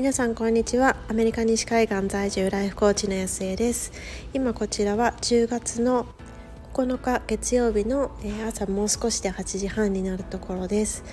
[0.00, 0.96] 皆さんこんにちは。
[1.10, 3.92] アメリカ西海岸在住ライフコーチの安江です。
[4.32, 6.06] 今こちらは10月の
[6.72, 8.10] 9日月曜日の
[8.48, 11.04] 朝もう少しで8時半になるところです、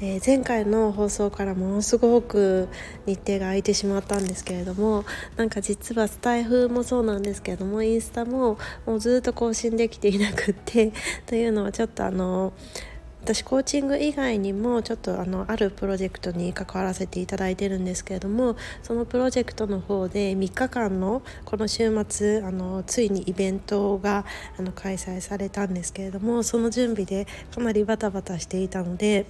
[0.00, 2.68] えー、前回の放送からものすごく
[3.06, 5.04] 日程が空いてしまったんですけれども
[5.36, 10.92] なんか実はスタイフもそうなんですけれどもインスタももうずっと更新できていなくって
[11.26, 12.52] というのはちょっとあの
[13.22, 24.24] 私コーチング以外にもちょっとあのあるプロジェクトに関わらせていただいてるんですけれどもそのプロジェクトの方で3日間のこの週末あのついにイベントが
[24.58, 29.26] あの開催されたんですけれどもその準備でかなりバタバタしていたので。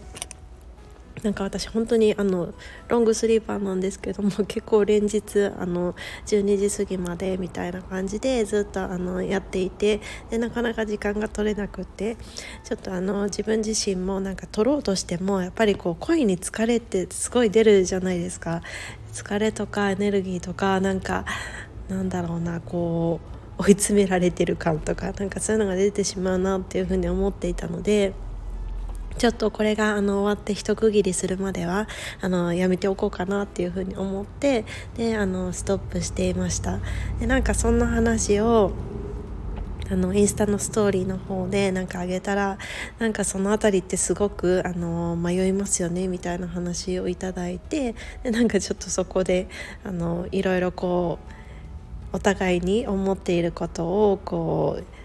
[1.23, 2.53] なんか私本当にあの
[2.89, 5.95] ロングスリーパーなんですけども 結構連日あの
[6.27, 10.01] 12時過ぎまでみたいな感じでずっとあのやっていて
[10.31, 12.17] でなかなか時間が取れなくって
[12.65, 18.63] ちょっとあの自分自身もなんか取ろうとしてもやっぱりこう声に疲れってすごい出るじゃないですか
[19.13, 21.25] 疲れとかエネルギーとかなんか
[21.89, 23.21] なんだろうなこ
[23.59, 28.13] う追い詰められてる感とかなんかそういうのが出てしまうなっていうふうに思っていたので。
[29.19, 31.89] ちょっとこれがあの終わって一区切りするまでは
[32.21, 34.65] あのやめておこうかなっていうふうに思って
[34.97, 36.79] であのストップしていました。
[37.21, 38.73] でなんかそんな話を
[39.91, 42.59] あのインスタのストーリーの方でなんかあげたら
[42.99, 49.49] なんかその辺りってすごくあの迷いますよねみたいな話をいただいてでなんかちょっとそこで
[49.85, 51.19] あのいろいろこ
[52.13, 54.98] うお互いに思っていることをこう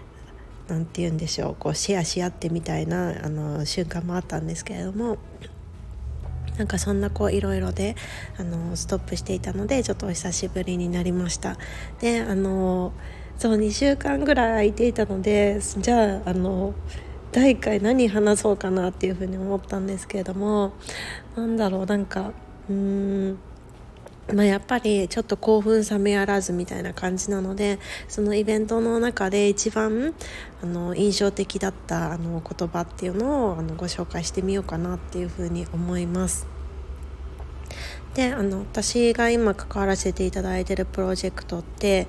[0.68, 5.18] 何て言うんでしょうこうシェアし合ってみたいなあの瞬間もあったんですけれども
[6.56, 7.96] なんかそんなこういろいろで
[8.38, 11.56] あのストップしていたのでちょっとお久しぶりになりました。
[12.00, 12.92] であの
[13.36, 16.72] そう2週間ぐらい空いていたのでじゃああの
[17.32, 20.72] 第1回何話そうかなっていうふうに思ったんですけれども
[21.36, 22.30] なんだろうなんか
[22.70, 23.38] うーん
[24.32, 30.14] まあ、やっぱりちょっと興奮冷めやらずみたいな感じなのでそのイベントの中で一番
[30.62, 36.46] あの印象的だったあの言葉っていうのをあのご紹介してみようかなっていうふうに思います。
[38.14, 42.06] であの私が今関わらせていただいてるプロジェクトって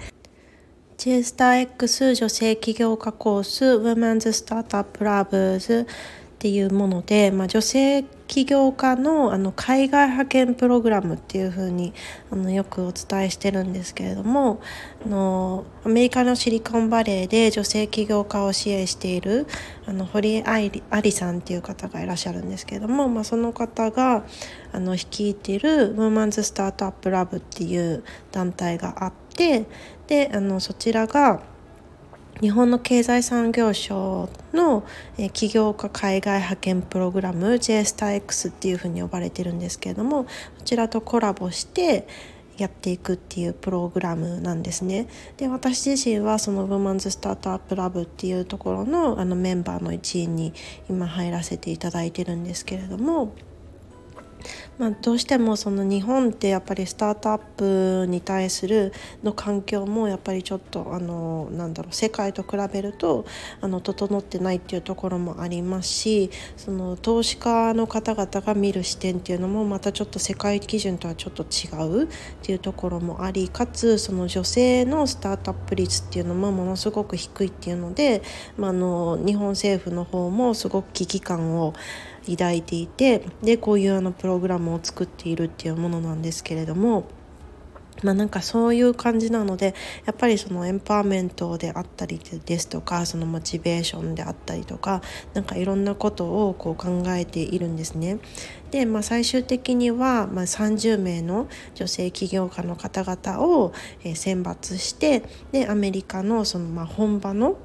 [0.97, 5.87] J スター X 女性起業家コース Women's Startup Labs
[6.45, 11.91] っていうもので、まあ、女性起業家のあの海外派遣プログラムっていう風に
[12.31, 14.61] あによくお伝えしてるんですけれども
[15.03, 19.47] あのアメリカのシリコンバレーで女性起業家を支援している
[19.87, 20.69] あの堀愛
[21.01, 24.23] 理さんっていう方がいらっしゃるんですけれども、まあ、その方が
[24.71, 29.65] あの率いているウーマンズ・スタートアップ・ラブっていう団体があって
[30.05, 31.41] であのそちらが
[32.41, 34.85] 日本の経済産業省の
[35.31, 40.29] 起業家海外派遣プログラム j スター x っていうふうに呼ばれてるんですけれどもこ
[40.65, 42.07] ちらとコラボして
[42.57, 45.07] やっていくっていうプログラムなんですね。
[45.37, 50.53] で私自身はそのウーマンズスタートアップラブっていうところのあのメンバーの一員に
[50.89, 53.33] 今入らせていただいてるんですけれども。
[54.77, 58.91] まあ、どうしてもその日本ってやっぱりスタートアップに対する
[59.23, 63.25] の環境もやっぱりちょっとあのなんだろう世界と比べると
[63.61, 72.07] あの整ってないっていうところもありますしその投資家の方々が見る視点っていうのもまたちょっと世界基準とはちょっと違うっ
[72.41, 78.21] ていうところもありかつその女性のスタートアップ率っていうのもものすごく低いっていうので、
[78.57, 81.73] まあ、あの日本政府の方もすごく危機感を
[82.31, 87.05] 抱いていてでこういうあのプログラムを作っているっていうものなんですけれども。
[88.03, 89.73] まあ、なんかそういう感じなので
[90.05, 95.01] やっぱりそのエンパワーメントであったりですとかそのモチベーションであったりとか
[95.33, 98.19] なんかいろんなことをこう考えているんですね。
[98.71, 103.73] で、まあ、最終的には、まあ、30名の女性起業家の方々を
[104.13, 107.57] 選抜してでアメリカのそのまあ本場の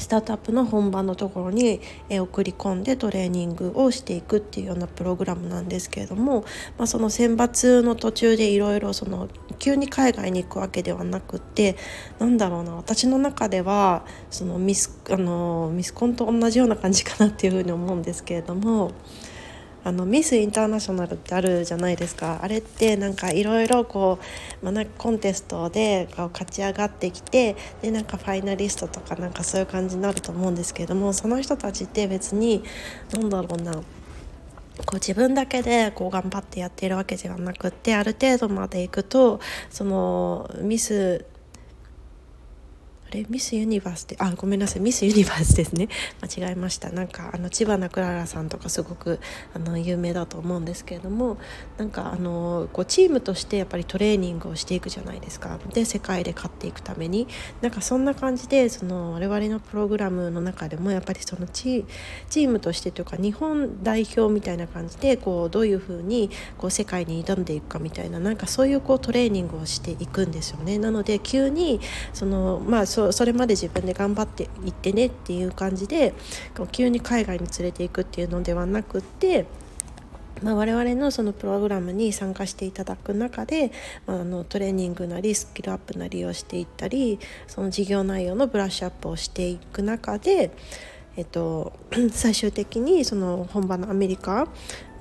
[0.00, 6.40] スタートアップの本番のところに送り込んでトレーニングをしていくっていうようなプログラムなんですけれども、
[6.78, 9.28] まあ、その選抜の途中でいろいろその
[9.58, 11.76] 急に海外に行くわけではなくって
[12.18, 18.92] なんだろうな私の中ではそのミスあのミスコンと同じような感じかなっていうふうに思うんですけれども。
[19.82, 22.40] あのミスインターナショナルってあるじゃないですか。
[22.42, 24.18] あれってなんかいろいろこ
[24.62, 32.62] う、まあ、コンテストでこう勝ち上がってきてでなんかファイナリストとかなんかそういう感じになると思うんですけれどもその人たちって別に
[33.12, 33.82] 何だろうな。
[34.86, 41.26] こう自分だけでこう頑張ってやっているわけではなくってある程度までいくとそのミス
[43.10, 45.88] あれミスユニバースであごめんなさいミスユニバースですね。
[46.22, 46.90] 間違えました。
[46.90, 49.18] なんかあの千葉なクララさんとかすごく
[49.52, 51.36] あの有名だと思うんですけれども
[51.76, 55.58] なんかあのこうチームとしてやっぱりトレーニングをしていくじゃないですか。
[55.74, 57.26] で世界で勝っていくために。
[57.62, 61.84] なんかそんな感じでその我々のプログラムの中でもやっぱりそのチ
[62.28, 70.78] チームとしてというか日本代表みたいな感じでこうどういうふうにこう世界に挑んでいくかみたいななんかそういうこうトレーニングをしていくんですよね。
[70.78, 71.80] なので急に
[72.12, 76.12] そのまあそそれまで自分で頑張っていってねっていう感じで
[76.72, 79.46] 急に海外に連れていくっていうのではなくって
[80.42, 83.72] まあ、我々のそのプログラムに参加していただく中で、
[84.06, 90.50] まあ、あのトレーニングなりスキルアップなりをしていったりその事業内容のブラッシュアップをしていく中で、
[91.16, 91.74] えっと、
[92.10, 94.48] 最終的にその本場のアメリカ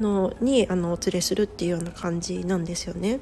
[0.01, 3.21] のにあのお連れするっていうような感じなんですよね。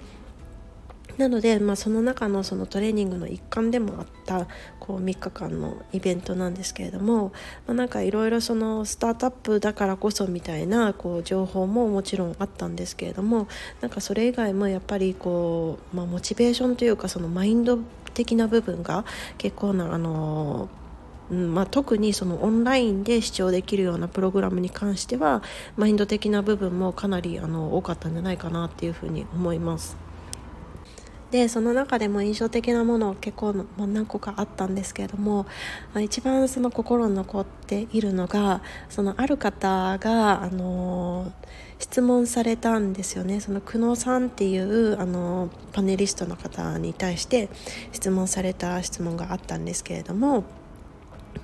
[1.17, 4.47] なので、まあ、その中のそのトレーニングの一環でもあった
[4.79, 7.31] こう3日間のイベントなんですけれども、
[7.65, 13.47] まあ、なんかいろいろスタートアップだからこそみたいなこう情報ももちろんあったんですけれども
[13.81, 17.79] なんかそれ以外もやっぱりこう、まあ、モチベーションというかそのマインド
[18.13, 19.05] 的な部分が
[19.37, 20.69] 結構なあの
[21.29, 25.43] うんまあ、特にそのオンラインで視聴できるようなプログラムに関しては
[25.75, 30.06] マインド的な部分もかなりあの多かったんじゃないかなっていうふうに思います。
[31.31, 35.45] でその中でも印象的なものを結構、ま、何個かあったんですけれども、
[35.99, 41.31] 一番その心に残っているのがそのある方が、あの
[41.79, 47.49] 質問されたんですよねその久野さんっていう、あのパネリストの方に対して
[47.91, 50.43] 質問された質問があったんですけれども。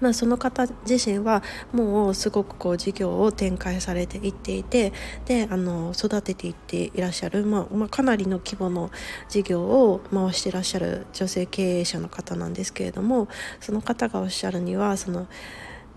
[0.01, 4.93] まあ、その方自身はもうすごくこう事業を展開されていっていて
[5.25, 8.91] であの育てていっていらっしゃる、まあ、まあ、かなりの規模の
[9.29, 13.27] 事業を回していらっしゃる女性経営者の方なんですけれども
[13.59, 15.27] その方がおっしゃるにはその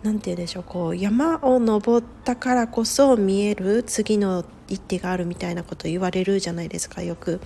[0.02, 7.40] 何て言うんでしょうこう山を登ったからこそ見える次の一手があるみたいなこと言われるじゃないですかよく。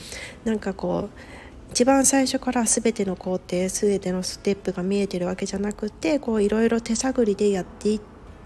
[0.44, 1.39] なんかこう
[1.80, 8.00] 一番最初から全ての工程全てのステップが見えてるわけじゃなくてこういろいろ手探りでやってい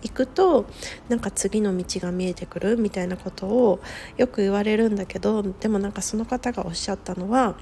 [0.08, 0.66] くと
[1.08, 3.80] なんか次の道が見えてくるみたいなことを
[4.16, 7.56] よく言われるんだけどでもなんかその方がおっしゃったのは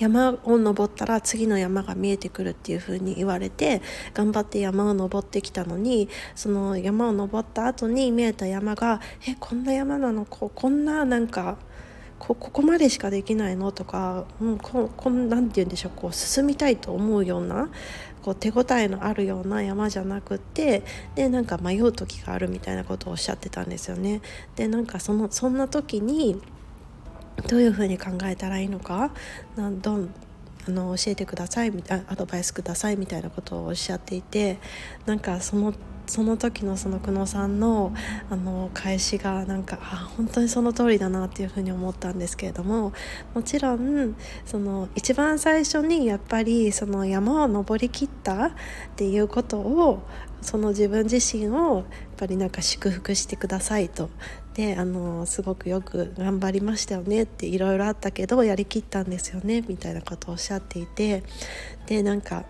[0.00, 3.82] 山を登ったら次の山が見えてくるっていう風に言われて
[4.14, 10.24] 頑張って山を登ってきたのにその山を登った後に見えた山がえこんな山なの？
[10.24, 11.56] ここんななんか
[12.28, 17.68] ここまでしかできないのとか、うん、ここなんて言うんでしょうこう進みたいと思うような
[18.22, 20.84] こう手応えのあるような山じゃなくって
[21.16, 24.20] でなんか迷う時があるみたいなことをおっしゃってたんですよね。
[24.54, 26.40] でなんかそのそんな時に
[27.48, 29.10] どういうふうに考えたらいいのか
[29.56, 30.14] なんどん
[30.68, 34.58] あの教えてくださいみたいなアドバイスくださいみたいなことをおっしゃっていて
[35.06, 35.74] なんかその
[36.06, 37.94] その時のその久野さんの
[38.30, 42.92] あの返しがなんかあ本当にその通りだなっていうふうに思ったんですけれども
[43.34, 48.50] もちろんその一番最初にやっぱりその山を登りきったっ
[48.96, 50.02] ていうことを
[50.40, 51.84] その自分自身をやっ
[52.16, 54.10] ぱりなんか祝福してくださいと。
[54.54, 61.22] であのすごくよく頑張りましたよねっていろいろあったけどやりきったんですよねみたいなことをおっしゃっていて。
[61.86, 62.44] でなんか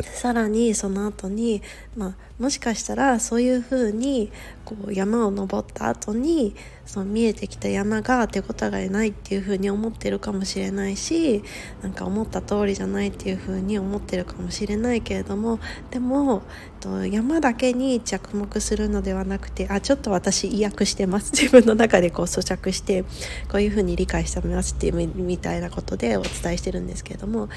[0.00, 1.62] さらにその後に、
[1.96, 4.32] まあ、もしかしたらそういうふうに
[4.64, 6.56] こう山を登った後に
[6.86, 11.44] その見えてきた山が手応えがないっていうふうに思ってるかもしれないし
[11.82, 16.42] なんか思った通りじゃないっていうふうに思ってるかもしれないけれどもでも
[17.08, 21.32] 山だけに着目するのではなくてあちょっと私意訳してます。
[21.32, 23.04] 自分の中でこう咀嚼して
[23.48, 27.48] こういうふうに理解してますっていうみたいなことでお伝えしてるんですけれども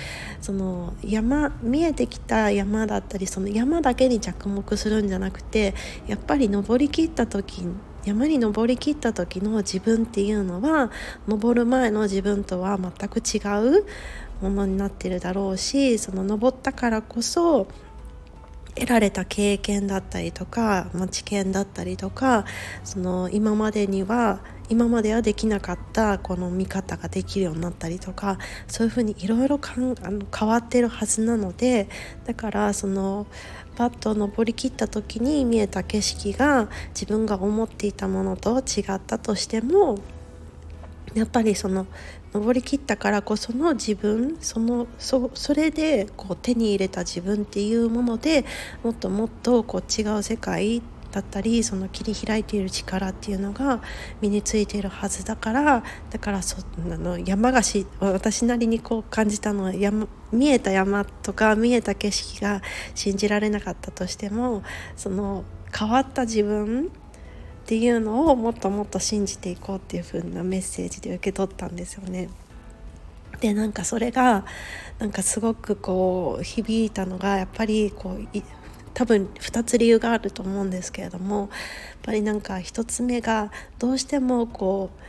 [0.42, 5.74] その山見えてきた山だったりその山だけに着目するんじゃなくて
[6.08, 7.66] やっぱり登りきった時
[8.06, 10.92] 山に登りきった時の自分っていうのは
[11.28, 13.40] 登る前の自分とは全く違
[13.80, 13.86] う
[14.42, 17.68] ものになってるだろうしその登ったからこそ
[18.76, 22.46] 得られた経験だったりとか、まあ、知見だったりとか
[22.84, 31.88] その今までには今まではできなかったこの見方ができるようになったりとかそういうふうにいろいろ変わってるはずなので
[32.26, 33.28] だからその
[33.76, 40.00] パッと登りきった時に見えた景色が自分が思っていたものと違ったとしても
[41.14, 41.86] やっぱりその
[42.34, 48.46] 登りきったからこその自分そのそそれでこう手に入れた自分っていうもので
[48.84, 50.82] もっともっとこう違う世界
[51.16, 53.82] だったりその切り開いている力っていうのが
[54.20, 62.62] 身についているはずだからだからそあの山菓子私なりにこう感じたのは山見えた山とか見えた景色が
[62.96, 64.62] 信じられなかったとしても
[64.98, 66.90] その変わった自分っ
[67.66, 72.28] ていうのをもっともっと信じていこうっていう風なメッセージで受け取ったんですよね。
[73.40, 74.46] でなんかそれが
[75.00, 78.38] なんかすごくこう響いたのがやっぱりこう
[78.96, 81.50] 多分2つ理由があると思うんですけれどもやっ
[82.02, 85.00] ぱりなんか1つ目がどうしてもこう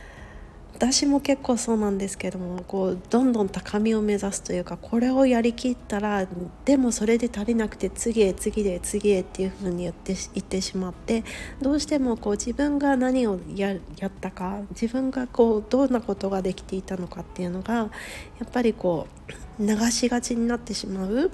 [0.77, 6.27] 私も結構そうなんですけどもこうどんどん高みを目指すというかこれをやりきったら
[6.65, 11.23] でもそれで足りなくて次へ次へ次へっていう風に言って言ってしまって
[11.59, 17.89] どうしてもこう自分が何をやったか自分がこうどんなことができていたのかっていうのがや
[18.45, 19.07] っぱりこ
[19.59, 21.31] う流しがちになってしまう。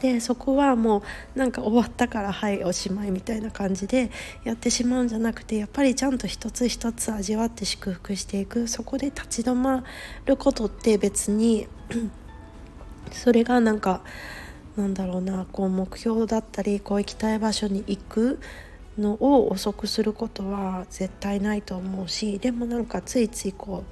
[0.00, 1.02] でそこはも
[1.34, 4.10] うなんか終わったからはいおしまいみたいな感じで
[4.44, 8.68] やってしまうんじゃなくてやっぱりちゃんと一つ一つ味わって祝福していく。
[8.68, 9.84] そこで立ち止ま
[10.24, 11.66] ることって別に
[13.12, 14.02] それがなんか
[14.76, 18.38] なんだろうなこう目標だったりこう行きたい場所に行く
[18.96, 23.84] のを遅くすることは絶対ないと思うしでもなんかついついこ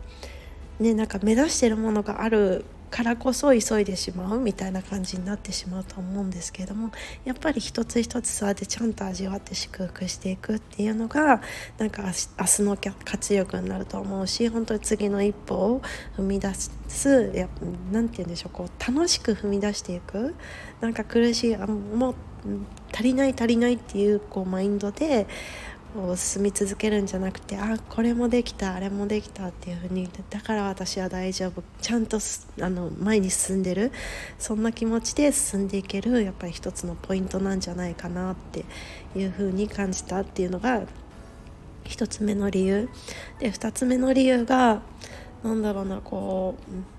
[0.80, 2.64] うねなんか目指してるものがある
[2.96, 6.92] からこそ急いでしまうみたいな感じになってしまうと思うんですけれども
[7.26, 11.42] やっぱり一つ一つ座ってちゃんと味わって祝福していくっていうのが
[11.76, 15.82] なんか明日の活力になると思うし本当に次の一歩を
[16.16, 17.46] 踏み出す
[17.92, 20.34] 何て言うんでしょうこう楽しく踏み出していく
[20.80, 22.14] なんか苦しいあもう
[22.94, 25.26] 足りない足りないっていうこうマインドで
[26.04, 31.62] を進み続けるんじゃなくてあこれもできたあれもできたっていう風にだから私は大丈夫。
[31.80, 32.18] ちゃんと
[32.60, 33.92] あの前に進んでる。
[34.38, 38.64] そんな気持ちで進んでいけるやっぱり一つのポイントなんじゃないかなって
[39.14, 40.82] いう風に感じたっていうのが
[41.84, 42.88] 1つ目の理由。
[43.38, 44.82] で2つ目の理由が
[45.42, 46.95] 何だろうなこう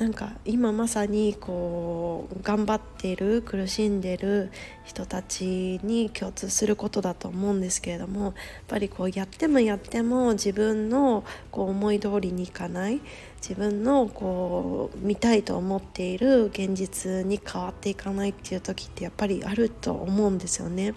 [0.00, 4.50] なんか今まさにこう頑張ってる苦しんでる
[4.82, 8.32] 人たちに共通することだと思うんですけれどもやっ
[8.66, 13.02] ぱりこうやってもやっても自分のこう思い通りにいかない
[13.42, 20.94] 自分のこう見たいと思っている現実に変わっていかないっていう時ってやっぱりあると思うんですよね。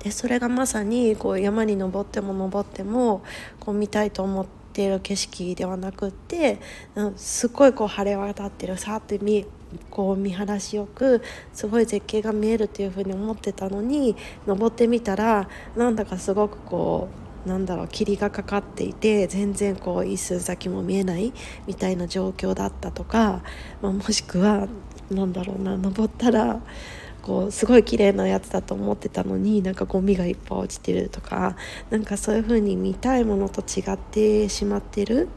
[0.00, 3.22] でそれがまさにこう山に登っても登っても
[3.58, 6.58] こう見たいと思ってっている景色ではなくって、
[6.96, 9.46] うん、すごいこう晴れ渡ってるさって見
[9.88, 14.16] こう見晴らしよくすごい絶景が見えるっていう風に思ってたのに
[14.46, 17.08] 登ってみたらなんだかすごくこ
[17.46, 21.32] うなんだろう霧がかかっていて全然こう一寸先も見えない
[21.68, 23.42] みたいな状況だったとか、
[23.80, 24.66] まあ、もしくは
[25.10, 26.60] 何だろうな登ったら
[27.24, 31.56] こうすごい綺麗なやつだと思ってたのになんかゴミがいっぱい落ちてるとか
[31.88, 35.28] なんかそういう風に見たいものと違ってしまってる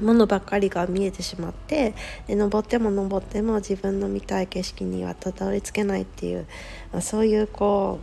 [0.00, 1.94] ものばっかりが見えてしまって
[2.26, 6.46] で登っても登っても自分の見たい景色にはたどり着けないっていう、
[6.92, 8.00] まあ、そういうこ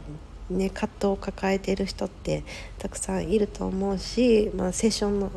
[0.49, 2.45] うね葛藤を抱えている人って
[2.77, 5.31] たくさんいると思うし、まあ、セッションの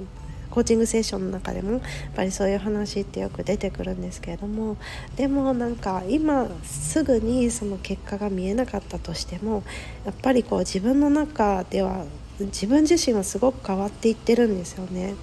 [0.53, 1.81] コーチングセッションの中でもやっ
[2.15, 4.77] ぱりそういう話ってよく出てくるんですけれども
[5.17, 9.63] でもなんか今すぐにその結果が見えなかったとしても
[10.05, 12.05] やっぱりこう自分の中では
[12.39, 15.15] 自分自身はすごく変わっていってるんですよね。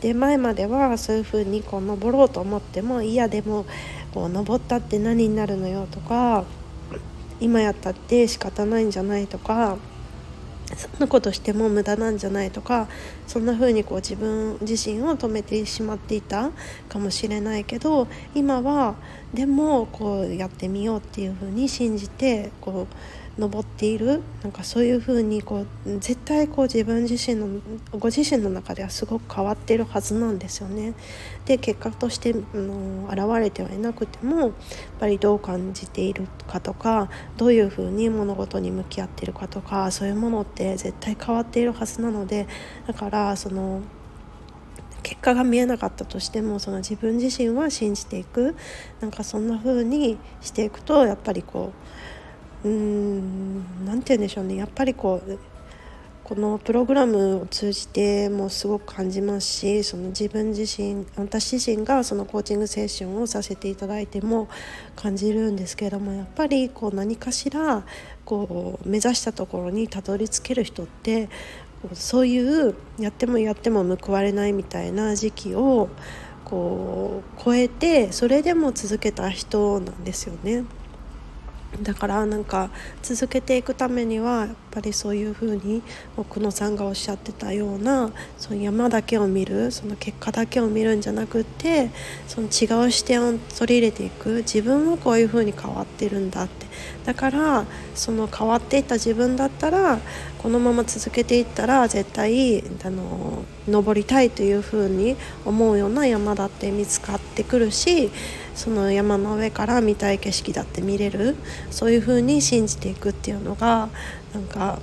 [0.00, 3.66] で前まではそういう風にこう登ろうと思ってもいやでも
[4.14, 6.44] こう登ったって何になるのよとか
[7.40, 9.76] 今やったって仕方ないんじゃないとか
[10.76, 12.88] そんなことしても無駄なんじゃないとか
[13.26, 16.50] そんな風にこう自分自身を止めてしまっていた
[16.88, 18.96] かもしれないけど今は
[19.34, 27.46] でもこうやってみようっていう風に信じてこう登っているなんかそういう風にこう絶対こう自分自身の
[27.92, 30.94] ご自身の中ではすごく変わってるはずなんですよね。
[31.44, 34.50] で結果としての現れてはいなくてもやっ
[34.98, 42.48] ぱりどう感じているかとかどういう風に物事に向き合ってるかとかそういうものって絶対変わっているはずなので
[42.86, 43.82] だからその
[45.02, 48.54] 結果が見えなかったとしてもその自分自身は信じていく。
[49.00, 51.72] なんかそんな風にしていくとやっぱりこ
[52.64, 54.56] ううーん何て言うんでしょうね。
[54.56, 55.38] やっぱりこう
[56.28, 64.46] このプログラムを通じてもすごく感じますしその自分自身私自身がそのコーチングセッションをさせていただいても
[64.94, 67.82] 感じるんですけれどもやっぱりこう何かしら
[68.26, 71.30] こう目指したところにたどり着ける人って
[71.94, 75.88] そういうやってもやっても報われないみたいな時期を
[76.44, 80.64] こう超えてそれでも続けた人なんですよね。
[81.82, 82.70] だからなんか
[83.02, 85.82] 続けていくためにはやっぱりそういうふうに
[86.16, 91.90] 奥野さんがおっしゃってたようなその山だけを見るその結果だけを見るんじゃなくて
[92.26, 94.38] その違う視点を取り入れていく。
[94.38, 96.66] 自分はこういうふうに変わってるんだって。
[97.04, 99.98] だからその変わっていった自分だったら
[100.38, 108.10] このまま続けていったら絶対あの登りたいというふうに思うような山だって見つかってくるし
[108.58, 111.36] その山の上から見たい景色だって見れる
[111.70, 113.88] そういうふうに信じていくっていうのが
[114.34, 114.80] なんか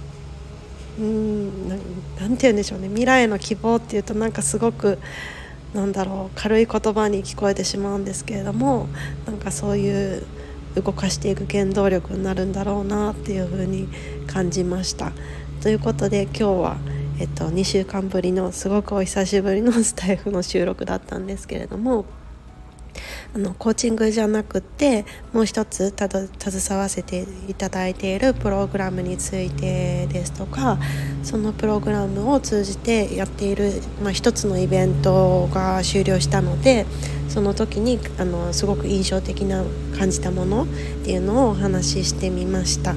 [0.97, 1.79] うんなん
[2.37, 4.97] て言うんでしょうね未来の希望っていうとなんかすごく
[5.73, 8.87] なんだろう軽い言葉に聞こえてしまうんですけれども
[9.25, 10.25] なんかそういう
[10.75, 13.89] 動かしていく原動力になるんだろうなっていうふうに
[14.27, 15.11] 感じました。
[15.61, 16.77] ということで今日は、
[17.19, 22.05] えっと、2週間ぶりのすごくお久しぶりのスタイフの収録だったんですけれども
[23.35, 30.77] あのコーチングじゃなくてもう一つた携わせていただいているプログラムについてですとか
[31.21, 36.85] そのプログラムを通じてやっている、まあ、一つのイベントが終了したので
[37.27, 39.65] その時にあのすごく印象的な
[39.97, 40.67] 感じたものっ
[41.03, 42.95] ていうのをお話ししてみました。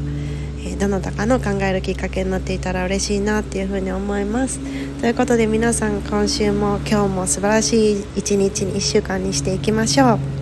[0.79, 4.61] どなたかの考えるきっかけになっていたら嬉しいなっていうふうに思います。
[5.01, 10.38] ということで皆さん今週も今日も素晴らしい一日に1週間にしていきましょう。